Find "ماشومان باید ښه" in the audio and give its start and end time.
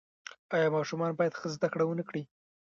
0.77-1.47